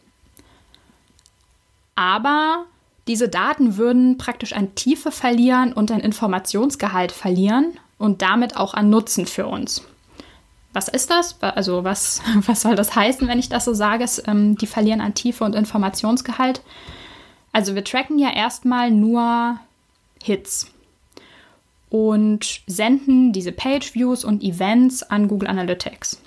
aber 1.96 2.66
diese 3.08 3.30
Daten 3.30 3.78
würden 3.78 4.18
praktisch 4.18 4.54
an 4.54 4.76
Tiefe 4.76 5.12
verlieren 5.12 5.74
und 5.74 5.92
an 5.92 6.00
Informationsgehalt 6.00 7.12
verlieren 7.12 7.78
und 7.98 8.22
damit 8.22 8.56
auch 8.56 8.74
an 8.74 8.90
Nutzen 8.90 9.26
für 9.26 9.48
uns. 9.48 9.84
Was 10.74 10.88
ist 10.88 11.10
das? 11.10 11.42
Also 11.42 11.84
was, 11.84 12.22
was 12.46 12.62
soll 12.62 12.76
das 12.76 12.96
heißen, 12.96 13.28
wenn 13.28 13.40
ich 13.40 13.50
das 13.50 13.66
so 13.66 13.74
sage? 13.74 14.06
Ähm, 14.26 14.58
die 14.58 14.68
verlieren 14.68 15.02
an 15.02 15.14
Tiefe 15.14 15.44
und 15.44 15.56
Informationsgehalt. 15.56 16.62
Also 17.52 17.76
wir 17.76 17.84
tracken 17.84 18.20
ja 18.20 18.32
erstmal 18.34 18.92
nur 18.92 19.60
Hits 20.22 20.68
und 21.90 22.62
senden 22.68 23.34
diese 23.34 23.52
Page-Views 23.52 24.24
und 24.24 24.44
Events 24.44 25.04
an 25.04 25.28
Google 25.28 25.50
Analytics. 25.50 26.22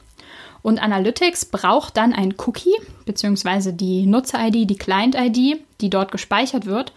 Und 0.62 0.81
Analytics 0.81 1.47
braucht 1.47 1.97
dann 1.97 2.12
ein 2.12 2.35
Cookie, 2.47 2.75
beziehungsweise 3.05 3.73
die 3.73 4.07
Nutzer-ID, 4.07 4.69
die 4.69 4.76
Client-ID, 4.76 5.61
die 5.81 5.91
dort 5.91 6.12
gespeichert 6.12 6.67
wird, 6.67 6.93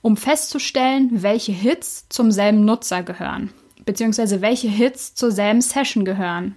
um 0.00 0.16
festzustellen, 0.16 1.22
welche 1.22 1.52
Hits 1.52 2.06
zum 2.08 2.32
selben 2.32 2.64
Nutzer 2.64 3.02
gehören 3.02 3.50
beziehungsweise 3.84 4.40
welche 4.40 4.68
Hits 4.68 5.14
zur 5.14 5.30
selben 5.30 5.60
Session 5.60 6.04
gehören. 6.04 6.56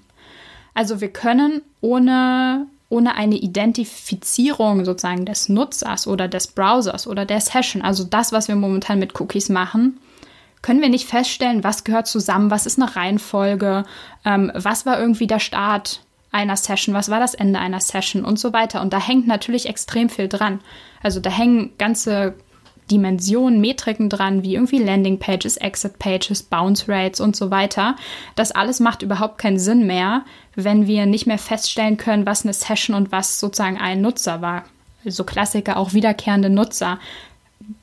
Also 0.74 1.01
wir 1.01 1.10
können 1.10 1.62
ohne, 1.82 2.67
ohne 2.89 3.15
eine 3.15 3.36
Identifizierung 3.36 4.86
sozusagen 4.86 5.25
des 5.25 5.50
Nutzers 5.50 6.08
oder 6.08 6.27
des 6.27 6.48
Browsers 6.48 7.08
oder 7.08 7.25
der 7.25 7.42
Session, 7.42 7.82
also 7.82 8.04
das, 8.04 8.32
was 8.32 8.48
wir 8.48 8.56
momentan 8.56 9.00
mit 9.00 9.20
Cookies 9.20 9.50
machen, 9.50 10.00
können 10.62 10.82
wir 10.82 10.89
nicht 10.89 11.08
feststellen, 11.08 11.63
was 11.63 11.84
gehört 11.84 12.08
zusammen, 12.08 12.50
was 12.50 12.65
ist 12.65 12.82
eine 12.82 12.96
Reihenfolge, 12.96 13.86
ähm, 14.24 14.51
was 14.56 14.86
war 14.86 15.00
irgendwie 15.00 15.27
der 15.27 15.39
Start 15.39 16.01
einer 16.32 16.58
Session, 16.58 16.94
was 16.94 17.10
war 17.10 17.20
das 17.20 17.34
Ende 17.34 17.60
einer 17.60 17.80
Session 17.80 18.25
und 18.25 18.39
so 18.39 18.51
weiter. 18.51 18.82
Und 18.82 18.92
da 18.92 19.00
hängt 19.00 19.27
natürlich 19.27 19.68
extrem 19.68 20.10
viel 20.10 20.27
dran. 20.27 20.60
Also 21.01 21.20
da 21.20 21.30
hängen 21.30 21.72
ganze 21.77 22.34
Dimensionen, 22.92 23.62
Metriken 23.62 24.10
dran, 24.10 24.44
wie 24.44 24.56
irgendwie 24.56 24.77
Landing 24.77 25.18
Pages, 25.18 25.58
Exit 25.58 25.98
Pages, 25.98 26.44
Bounce 26.44 26.86
Rates 26.88 27.20
und 27.20 27.36
so 27.36 27.50
weiter. 27.51 27.96
Das 28.36 28.51
alles 28.51 28.80
macht 28.80 29.01
überhaupt 29.01 29.38
keinen 29.38 29.60
Sinn 29.60 29.88
mehr, 29.88 30.24
wenn 30.56 30.88
wir 30.88 31.06
nicht 31.06 31.25
mehr 31.25 31.38
feststellen 31.38 31.98
können, 31.98 32.25
was 32.25 32.44
eine 32.44 32.54
Session 32.54 32.96
und 32.96 33.12
was 33.12 33.39
sozusagen 33.39 33.77
ein 33.77 34.01
Nutzer 34.01 34.42
war. 34.42 34.65
So 35.04 35.10
also 35.10 35.24
Klassiker, 35.24 35.77
auch 35.77 35.94
wiederkehrende 35.94 36.50
Nutzer 36.50 37.00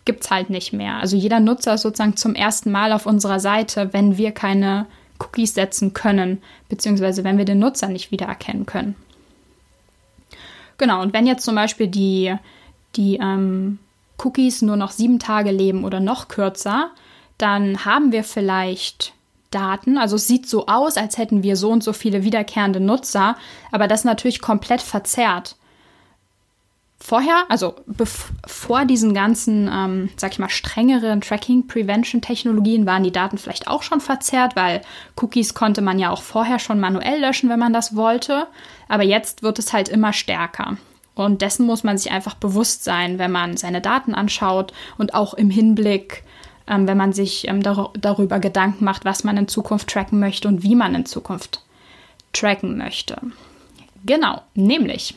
gibt 0.04 0.24
es 0.24 0.30
halt 0.30 0.50
nicht 0.50 0.72
mehr. 0.72 0.96
Also 0.96 1.16
jeder 1.16 1.40
Nutzer 1.40 1.74
ist 1.74 1.82
sozusagen 1.82 2.16
zum 2.16 2.34
ersten 2.34 2.70
Mal 2.70 2.92
auf 2.92 3.06
unserer 3.06 3.40
Seite, 3.40 3.92
wenn 3.92 4.16
wir 4.16 4.32
keine 4.32 4.86
Cookies 5.18 5.54
setzen 5.54 5.92
können, 5.94 6.42
beziehungsweise 6.68 7.24
wenn 7.24 7.38
wir 7.38 7.44
den 7.44 7.58
Nutzer 7.58 7.88
nicht 7.88 8.10
wiedererkennen 8.10 8.66
können. 8.66 8.96
Genau, 10.78 11.02
und 11.02 11.12
wenn 11.12 11.26
jetzt 11.26 11.44
zum 11.44 11.54
Beispiel 11.54 11.86
die, 11.86 12.34
die 12.96 13.16
ähm, 13.16 13.78
Cookies 14.22 14.62
nur 14.62 14.76
noch 14.76 14.90
sieben 14.90 15.18
Tage 15.18 15.50
leben 15.50 15.84
oder 15.84 16.00
noch 16.00 16.28
kürzer, 16.28 16.90
dann 17.38 17.84
haben 17.84 18.12
wir 18.12 18.24
vielleicht 18.24 19.14
Daten. 19.50 19.98
Also 19.98 20.16
es 20.16 20.26
sieht 20.26 20.48
so 20.48 20.66
aus, 20.66 20.96
als 20.96 21.18
hätten 21.18 21.42
wir 21.42 21.56
so 21.56 21.70
und 21.70 21.84
so 21.84 21.92
viele 21.92 22.24
wiederkehrende 22.24 22.80
Nutzer, 22.80 23.36
aber 23.70 23.88
das 23.88 24.04
natürlich 24.04 24.40
komplett 24.40 24.80
verzerrt. 24.80 25.56
Vorher, 27.04 27.46
also 27.48 27.74
vor 28.46 28.84
diesen 28.84 29.12
ganzen, 29.12 29.68
ähm, 29.72 30.10
sag 30.16 30.32
ich 30.32 30.38
mal, 30.38 30.48
strengeren 30.48 31.20
Tracking-Prevention-Technologien 31.20 32.86
waren 32.86 33.02
die 33.02 33.10
Daten 33.10 33.38
vielleicht 33.38 33.66
auch 33.66 33.82
schon 33.82 34.00
verzerrt, 34.00 34.54
weil 34.54 34.82
Cookies 35.20 35.52
konnte 35.52 35.82
man 35.82 35.98
ja 35.98 36.10
auch 36.10 36.22
vorher 36.22 36.60
schon 36.60 36.78
manuell 36.78 37.20
löschen, 37.20 37.50
wenn 37.50 37.58
man 37.58 37.72
das 37.72 37.96
wollte. 37.96 38.46
Aber 38.88 39.02
jetzt 39.02 39.42
wird 39.42 39.58
es 39.58 39.72
halt 39.72 39.88
immer 39.88 40.12
stärker. 40.12 40.76
Und 41.14 41.42
dessen 41.42 41.66
muss 41.66 41.84
man 41.84 41.98
sich 41.98 42.10
einfach 42.10 42.34
bewusst 42.34 42.84
sein, 42.84 43.18
wenn 43.18 43.30
man 43.30 43.56
seine 43.56 43.80
Daten 43.80 44.14
anschaut 44.14 44.72
und 44.96 45.14
auch 45.14 45.34
im 45.34 45.50
Hinblick, 45.50 46.24
ähm, 46.66 46.86
wenn 46.86 46.96
man 46.96 47.12
sich 47.12 47.48
ähm, 47.48 47.62
dar 47.62 47.92
darüber 47.98 48.38
Gedanken 48.38 48.84
macht, 48.84 49.04
was 49.04 49.24
man 49.24 49.36
in 49.36 49.48
Zukunft 49.48 49.88
tracken 49.88 50.20
möchte 50.20 50.48
und 50.48 50.62
wie 50.62 50.74
man 50.74 50.94
in 50.94 51.04
Zukunft 51.04 51.62
tracken 52.32 52.78
möchte. 52.78 53.20
Genau, 54.04 54.40
nämlich 54.54 55.14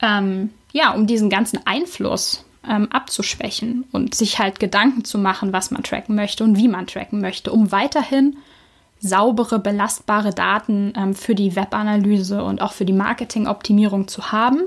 ähm, 0.00 0.50
ja, 0.72 0.92
um 0.92 1.06
diesen 1.06 1.30
ganzen 1.30 1.66
Einfluss 1.66 2.44
ähm, 2.68 2.90
abzuschwächen 2.90 3.84
und 3.92 4.14
sich 4.14 4.38
halt 4.38 4.60
Gedanken 4.60 5.04
zu 5.04 5.18
machen, 5.18 5.52
was 5.52 5.70
man 5.70 5.82
tracken 5.82 6.14
möchte 6.14 6.44
und 6.44 6.56
wie 6.56 6.68
man 6.68 6.86
tracken 6.86 7.20
möchte, 7.20 7.52
um 7.52 7.72
weiterhin 7.72 8.36
saubere, 9.00 9.58
belastbare 9.58 10.30
Daten 10.30 10.92
ähm, 10.96 11.14
für 11.14 11.34
die 11.34 11.56
Webanalyse 11.56 12.42
und 12.42 12.62
auch 12.62 12.72
für 12.72 12.84
die 12.84 12.92
Marketingoptimierung 12.92 14.08
zu 14.08 14.32
haben. 14.32 14.62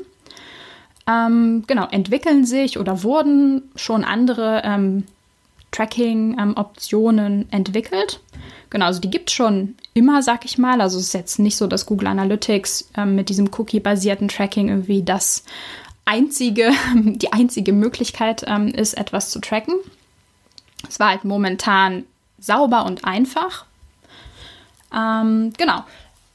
Ähm, 1.07 1.63
genau, 1.65 1.87
entwickeln 1.87 2.45
sich 2.45 2.77
oder 2.77 3.03
wurden 3.03 3.63
schon 3.75 4.03
andere 4.03 4.61
ähm, 4.63 5.05
Tracking-Optionen 5.71 7.51
entwickelt. 7.51 8.19
Genau, 8.69 8.85
also 8.85 9.01
die 9.01 9.09
gibt 9.09 9.29
es 9.29 9.35
schon 9.35 9.75
immer, 9.93 10.21
sag 10.21 10.45
ich 10.45 10.57
mal. 10.57 10.81
Also 10.81 10.99
es 10.99 11.07
ist 11.07 11.13
jetzt 11.13 11.39
nicht 11.39 11.57
so, 11.57 11.67
dass 11.67 11.85
Google 11.85 12.07
Analytics 12.07 12.89
ähm, 12.95 13.15
mit 13.15 13.29
diesem 13.29 13.49
Cookie-basierten 13.57 14.27
Tracking 14.27 14.69
irgendwie 14.69 15.03
das 15.03 15.43
einzige, 16.05 16.71
die 16.95 17.33
einzige 17.33 17.73
Möglichkeit 17.73 18.43
ähm, 18.47 18.67
ist, 18.67 18.95
etwas 18.95 19.31
zu 19.31 19.39
tracken. 19.39 19.75
Es 20.87 20.99
war 20.99 21.09
halt 21.09 21.23
momentan 21.23 22.03
sauber 22.39 22.85
und 22.85 23.05
einfach. 23.05 23.65
Ähm, 24.95 25.53
genau. 25.57 25.83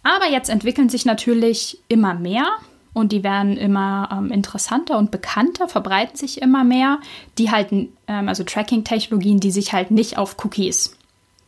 Aber 0.03 0.29
jetzt 0.31 0.51
entwickeln 0.51 0.89
sich 0.89 1.05
natürlich 1.07 1.79
immer 1.89 2.15
mehr 2.15 2.47
und 2.93 3.11
die 3.11 3.25
werden 3.25 3.57
immer 3.57 4.09
ähm, 4.13 4.31
interessanter 4.31 4.99
und 4.99 5.11
bekannter, 5.11 5.69
verbreiten 5.69 6.17
sich 6.17 6.41
immer 6.41 6.63
mehr. 6.63 7.01
Die 7.39 7.51
halten, 7.51 7.93
ähm, 8.07 8.29
also 8.29 8.45
Tracking-Technologien, 8.45 9.41
die 9.41 9.51
sich 9.51 9.73
halt 9.73 9.91
nicht 9.91 10.17
auf 10.17 10.37
Cookies 10.45 10.97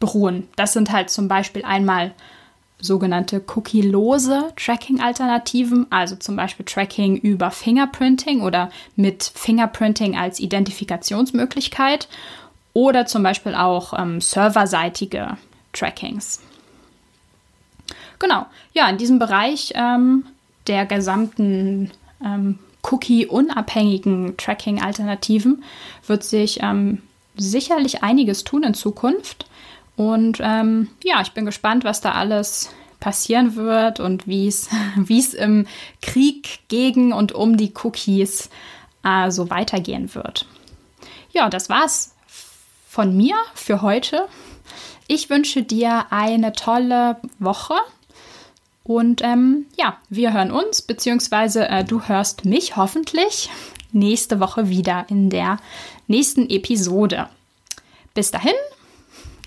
beruhen. 0.01 0.49
Das 0.57 0.73
sind 0.73 0.91
halt 0.91 1.11
zum 1.11 1.29
Beispiel 1.29 1.65
einmal 1.65 2.13
sogenannte 2.79 3.43
cookielose 3.55 4.53
Tracking-Alternativen, 4.57 5.87
also 5.91 6.17
zum 6.17 6.37
Beispiel 6.37 6.67
Tracking 6.67 7.17
über 7.17 7.51
Fingerprinting 7.51 8.43
oder 8.43 8.71
mit 8.97 9.23
Fingerprinting 9.35 10.17
als 10.17 10.41
Identifikationsmöglichkeit 10.41 12.09
oder 12.75 13.07
zum 13.07 13.23
Beispiel 13.23 13.55
auch 13.55 13.99
ähm, 13.99 14.21
serverseitige 14.21 15.39
Trackings. 15.73 16.41
Genau, 18.19 18.47
ja, 18.73 18.89
in 18.89 18.99
diesem 18.99 19.19
Bereich 19.19 19.73
ähm, 19.75 20.25
der 20.67 20.87
gesamten 20.87 21.91
ähm, 22.25 22.59
Cookie-unabhängigen 22.83 24.37
Tracking-Alternativen 24.37 25.65
wird 26.07 26.25
sich 26.25 26.61
ähm, 26.63 27.03
sicherlich 27.37 28.03
einiges 28.03 28.45
tun 28.45 28.63
in 28.63 28.75
Zukunft. 28.75 29.47
Und 29.97 30.39
ähm, 30.41 30.89
ja, 31.03 31.21
ich 31.21 31.33
bin 31.33 31.47
gespannt, 31.47 31.85
was 31.85 32.01
da 32.01 32.13
alles 32.13 32.71
passieren 33.01 33.57
wird 33.57 34.01
und 34.01 34.27
wie 34.27 34.49
es 35.19 35.35
im 35.35 35.67
Krieg 36.03 36.61
gegen 36.69 37.13
und 37.13 37.33
um 37.33 37.57
die 37.57 37.73
Cookies 37.83 38.51
äh, 39.05 39.31
so 39.31 39.51
weitergehen 39.51 40.15
wird. 40.15 40.47
Ja, 41.33 41.49
das 41.51 41.69
war's 41.69 42.15
von 42.89 43.17
mir 43.17 43.37
für 43.55 43.83
heute. 43.83 44.27
Ich 45.07 45.29
wünsche 45.31 45.63
dir 45.63 46.07
eine 46.11 46.53
tolle 46.53 47.17
Woche. 47.39 47.75
Und 48.87 49.21
ähm, 49.23 49.67
ja, 49.77 49.99
wir 50.09 50.33
hören 50.33 50.53
uns, 50.53 50.83
beziehungsweise 50.83 51.69
äh, 51.69 51.85
du 51.85 52.03
hörst 52.03 52.45
mich 52.45 52.77
hoffentlich 52.77 53.51
nächste 53.93 54.39
Woche 54.39 54.69
wieder 54.69 55.07
in 55.09 55.29
der 55.29 55.59
nächsten 56.07 56.49
Episode. 56.49 57.29
Bis 58.15 58.31
dahin, 58.31 58.55